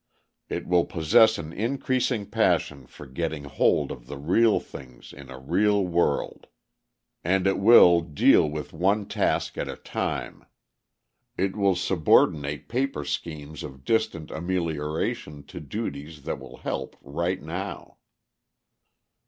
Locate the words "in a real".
5.13-5.85